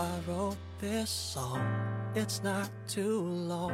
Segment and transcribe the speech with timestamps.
[0.00, 1.60] I wrote this song.
[2.14, 3.72] It's not too long,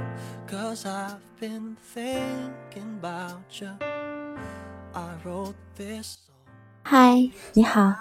[0.49, 3.71] cause I've been thinking about you.
[4.93, 6.35] I wrote this song.
[6.83, 7.95] 嗨，你好，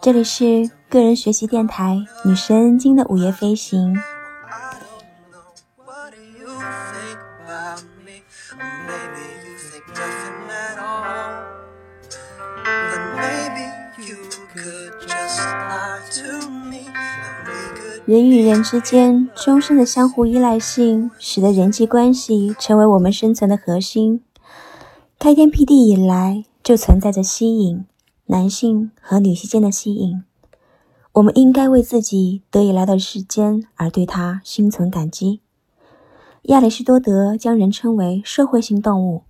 [0.00, 3.96] 这里是个人学习电台女神经的午夜飞行。
[3.96, 5.02] I don't
[5.32, 5.42] know.
[5.84, 8.22] What do you think about me?
[8.52, 11.42] Or maybe you think nothing at all.
[12.62, 13.66] Then maybe
[14.06, 14.18] you
[14.54, 16.86] could just lie to me.
[18.06, 24.22] 人与人之间终身的相互依赖性，使得人际关系成为我们生存的核心。
[25.18, 27.86] 开天辟地以来，就存在着吸引，
[28.26, 30.22] 男性和女性间的吸引。
[31.12, 35.40] 我们应该为自己得以来到世间而对他心存感激。
[36.42, 39.22] 亚里士多德将人称为社会性动物。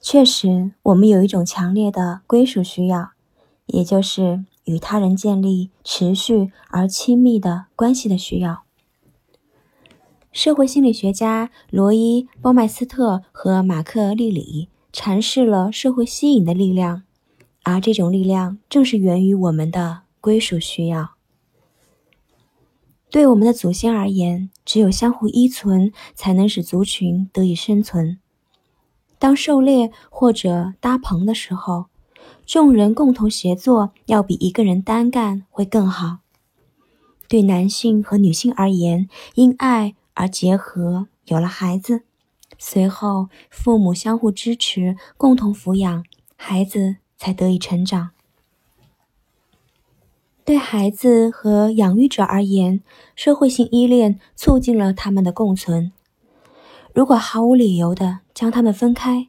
[0.00, 3.10] 确实，我们有一种强烈的归属需要，
[3.66, 8.62] 也就是与他人建立持续而亲密的关系的需要。
[10.30, 17.02] 社会心理学家罗伊·鲍麦斯特和马克·利里阐释了社会吸引的力量，
[17.64, 21.12] 而这种力量正是源于我们的归属需要。
[23.10, 28.18] 对我们的祖先而言，只有相互依存，才能使族群得以生存。
[29.18, 31.86] 当狩猎或者搭棚的时候，
[32.48, 36.20] 众人共同协作，要比一个人单干会更好。
[37.28, 42.04] 对男性和女性而言，因爱而结合，有了孩子，
[42.56, 46.02] 随后父母相互支持，共同抚养
[46.36, 48.12] 孩子，才得以成长。
[50.42, 52.80] 对孩子和养育者而言，
[53.14, 55.92] 社会性依恋促进了他们的共存。
[56.94, 59.28] 如果毫无理由的将他们分开，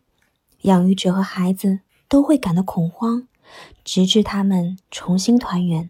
[0.61, 3.27] 养育者和孩子都会感到恐慌，
[3.85, 5.89] 直至他们重新团圆。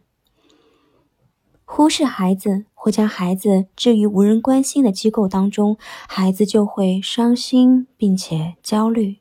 [1.66, 9.18] 忽视孩子或将孩子置于无人关心的机构当中，孩子就会伤心并且焦虑。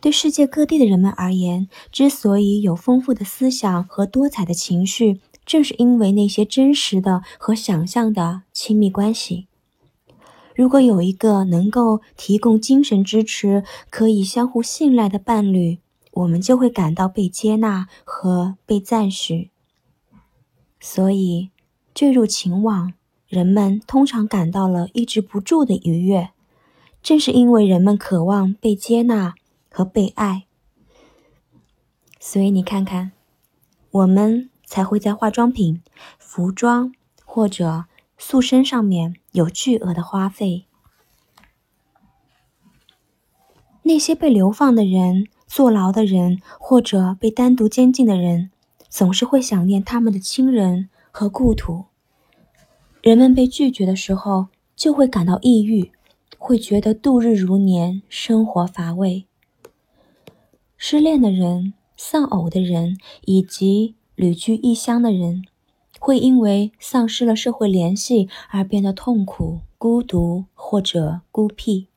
[0.00, 9.48] 对世界各地的人们而言，之所以有丰富的思想和多彩的情绪，正是因为那些真实的和想象的亲密关系。
[10.56, 15.78] 如果有一个能够提供精神支持、可以相互信赖的伴侣，
[16.12, 19.50] 我们就会感到被接纳和被赞许。
[20.80, 21.50] 所以，
[21.94, 22.94] 坠入情网，
[23.28, 26.30] 人们通常感到了抑制不住的愉悦，
[27.02, 29.34] 正是因为人们渴望被接纳
[29.70, 30.44] 和被爱。
[32.18, 33.12] 所以你看看，
[33.90, 35.82] 我们才会在化妆品、
[36.18, 36.94] 服装
[37.26, 37.84] 或者
[38.18, 40.66] 塑身上面有巨额的花费。
[43.82, 48.50] 那些被流放的人、坐牢的人，或者被单独监禁的人，
[48.88, 51.84] 总是会想念他们的亲人和故土。
[53.00, 55.92] 人们被拒绝的时候，就会感到抑郁，
[56.36, 59.26] 会觉得度日如年，生活乏味。
[60.76, 65.44] 失恋的人、丧偶的人以及旅居异乡的人，
[66.06, 71.88] 会因为丧失了社会联系而变得痛苦、孤独或者孤僻。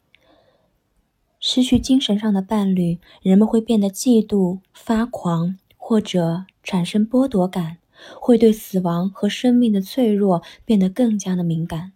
[1.40, 7.78] 失去精神上的伴侣，人们会变得嫉妒、发狂，或者产生剥夺感，
[8.20, 11.92] 会对死亡和生命的脆弱变得更加的敏感。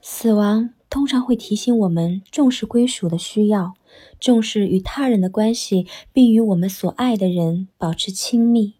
[0.00, 3.74] 死亡通常会提醒我们重视归属的需要，
[4.20, 8.74] 重视与他人的关系，并与我们所爱的人保持亲密。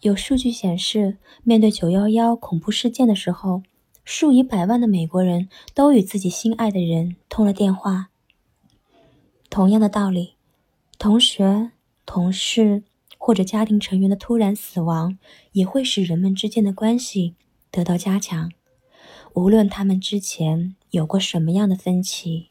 [0.00, 3.62] 有数据显示，面对911恐怖事件的时候，
[4.02, 8.08] 数以百万的美国人都与自己心爱的人通了电话。
[9.50, 10.36] 同样的道理，
[10.98, 11.72] 同学、
[12.06, 12.82] 同事
[13.18, 15.18] 或者家庭成员的突然死亡，
[15.52, 17.34] 也会使人们之间的关系
[17.70, 18.50] 得到加强，
[19.34, 22.48] 无论他们之前有过什么样的分歧。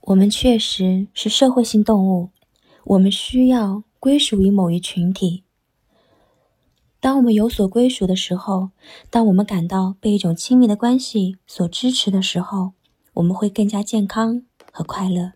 [0.00, 2.30] 我们确实是社会性动物，
[2.90, 5.44] 我们需要归属于某一群体。
[6.98, 8.70] 当我们有所归属的时候，
[9.10, 12.72] 当我们感到被一种亲密的关系所支持的时候，
[13.14, 14.42] 我们会更加健康
[14.72, 15.34] 和快乐。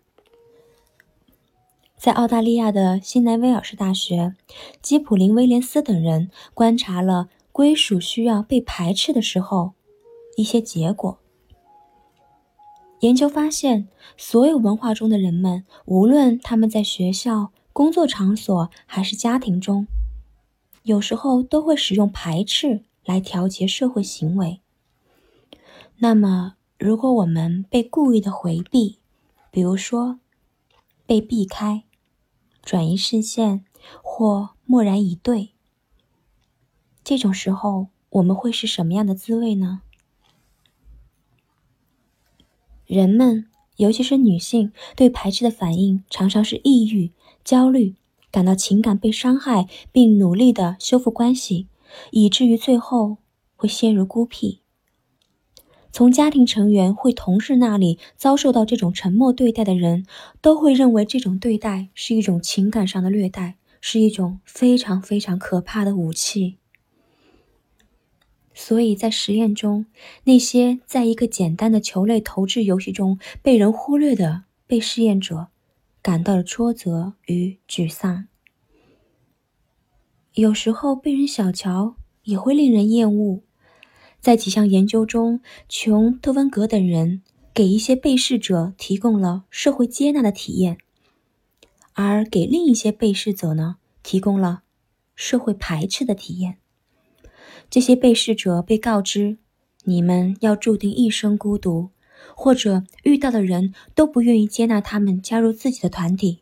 [1.95, 4.35] 在澳大利亚的新南威尔士大学，
[4.81, 9.71] 基普林·威廉斯等人观察了归属需要被排斥的时候
[10.35, 11.19] 一些结果。
[13.05, 13.87] 研究发现，
[14.17, 19.85] 所有文化中的人们，无论他们在学校、工作场所还是家庭中，
[20.81, 24.59] 有时候都会使用排斥来调节社会行为。
[25.97, 28.97] 那么，如果我们被故意的回避，
[29.51, 30.19] 比如说
[31.05, 31.83] 被避开、
[32.63, 33.65] 转移视线
[34.01, 35.49] 或默然以对。
[37.03, 39.83] 这种时候，我们会是什么样的滋味呢？
[42.85, 43.47] 人们，
[43.77, 47.11] 尤其是女性，对排斥的反应常常是抑郁、
[47.43, 47.95] 焦虑，
[48.31, 51.67] 感到情感被伤害，并努力的修复关系，
[52.11, 53.17] 以至于最后
[53.55, 54.61] 会陷入孤僻。
[55.91, 60.05] 从家庭成员或同事那里遭受到这种沉默对待的人，
[60.41, 66.57] 都会认为这种对待是一种情感上的虐待，是一种非常非常可怕的武器。
[68.57, 69.85] 所以在实验中，
[70.23, 75.49] 那些在一个简单的球类投掷游戏中被人忽略的被试验者，
[76.01, 78.27] 感到了挫折与沮丧。
[80.33, 83.41] 有时候被人小瞧也会令人厌恶。
[84.21, 87.21] 在几项研究中，琼·特温格等人
[87.53, 90.77] 给一些被试者提供了社会接纳的体验，
[91.93, 94.63] 而给另一些被试者呢，提供了
[95.13, 96.57] 社会排斥的体验。
[97.69, 99.37] 这些被试者被告知
[99.85, 101.89] ：“你们要注定一生孤独，
[102.35, 106.41] 或者遇到的人都不愿意接纳他们加入自己的团体。”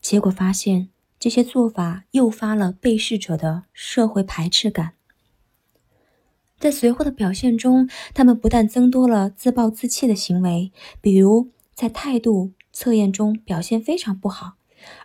[0.00, 0.88] 结果发现，
[1.18, 4.92] 这些做法诱发了被试者的社会排斥感。
[6.58, 14.54] 在随后的表现中，他们不但增多了自暴自弃的行为，比如在态度测验中表现非常不好。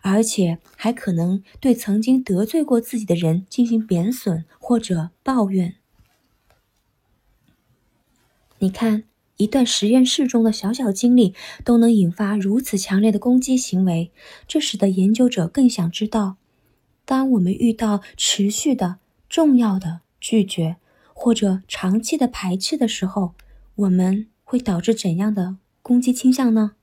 [0.01, 5.75] 而且还可能对曾经得罪过自己的人进行贬损或者抱怨。
[8.59, 9.03] 你看，
[9.37, 11.33] 一段实验室中的小小经历
[11.63, 14.11] 都能引发如此强烈的攻击行为，
[14.47, 16.35] 这使得研究者更想知道：
[17.05, 18.97] 当我们遇到持续的、
[19.29, 20.75] 重要的拒绝
[21.13, 23.33] 或者长期的排斥的时候，
[23.75, 26.73] 我们会导致怎样的攻击倾向呢？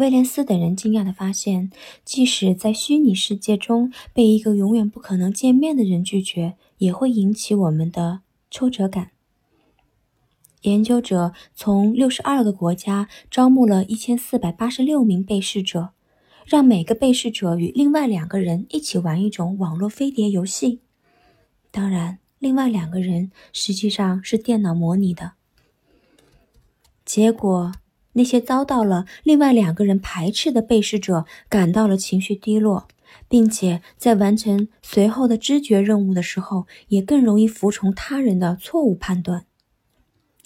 [0.00, 1.70] 威廉斯等人惊讶地发现，
[2.06, 9.10] 即使在虚拟世界中被一个永远不可能见面的人拒绝，也会引起我们的挫折感。
[10.62, 15.90] 研究者从六十二个国家招募了一千四百八十六名被试者，
[16.46, 20.80] 让每个被试者与另外两个人一起玩一种网络飞碟游戏。
[21.70, 25.32] 当然，另外两个人实际上是电脑模拟的。
[27.04, 27.72] 结果。
[28.14, 32.88] 那些遭到了另外两个人排斥的被试者感到了情绪低落，
[33.28, 39.46] 并且在完成随后的知觉任务的时候，也更容易服从他人的错误判断。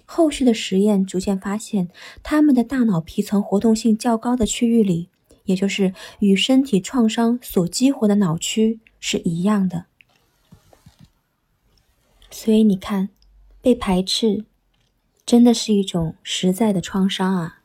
[0.05, 1.89] 后续的实验逐渐发现，
[2.23, 5.09] 他们的大脑皮层活动性较高的区域里，
[5.45, 9.87] 也就是与身体创伤所激活的脑区是一样的。
[12.31, 13.09] 所以你看，
[13.63, 14.45] 被排斥。
[15.27, 17.61] 真的是一种实在的创伤啊！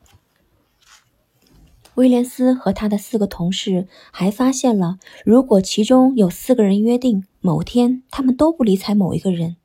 [1.95, 9.57] 威廉斯和他的四个同事还发现了，如果其中有四个人约定某天他们都不理睬某一个人，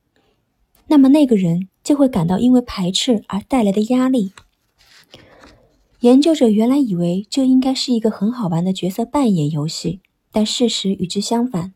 [0.88, 4.32] 那么那个人就会感到因为排斥而带来的压力。
[6.00, 10.00] 研究者原来以为这应该是一个很好玩的角色扮演游戏，
[10.32, 11.72] 但事实与之相反。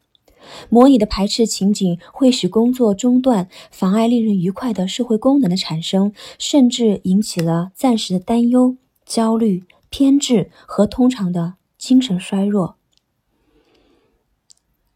[0.68, 12.76] 模拟的排斥情景会使工作中断，妨碍令人愉快的社会功能的产生，甚至引起了暂时的担忧、焦虑、偏执和通常的精神衰弱。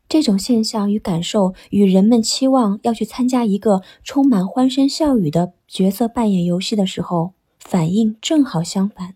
[0.09, 9.14] 这种现象与感受与人们期望要去参加一个充满欢声笑语的角色扮演游戏的时候反应正好相反。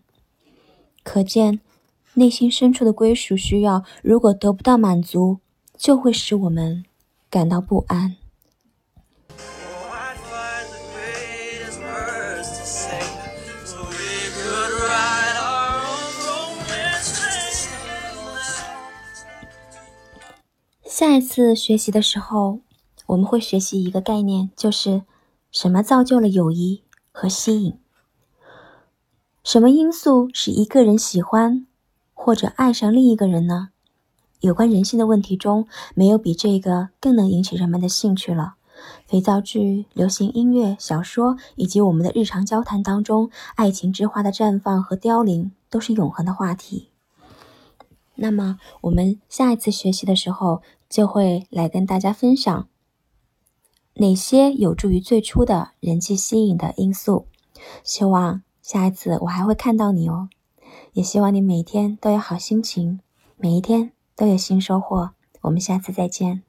[1.03, 1.59] 可见，
[2.15, 5.37] 内心深处的归属需要如果得不到满足。
[5.77, 6.83] 就会使我们
[7.29, 8.15] 感到不安。
[20.83, 22.61] 下一次学习的时候，
[23.05, 25.03] 我们会学习一个概念，就是
[25.51, 27.77] 什么造就了友谊和吸引？
[29.43, 31.67] 什么因素使一个人喜欢
[32.15, 33.69] 或者爱上另一个人呢？
[34.39, 38.55] 有关人性的问题中，没有比这个更能引起人们的兴趣了。
[39.07, 46.89] 肥皂剧、流行音乐、小说以及我们的日常交谈当中，爱情之花的绽放和凋零都是永恒的话题。
[48.15, 52.67] 那么，我们下一次学习的时候，就会来跟大家分享
[53.95, 57.25] 哪些有助于最初的人际吸引的因素。
[57.83, 60.29] 希望下一次我还会看到你哦，
[60.93, 62.99] 也希望你每天都有好心情，
[63.37, 63.96] 每一天。
[64.17, 66.46] 都有新收获，我们下次再见。